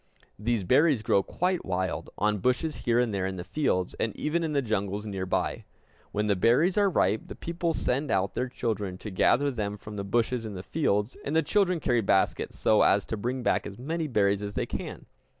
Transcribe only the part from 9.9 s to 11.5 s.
the bushes in the fields; and the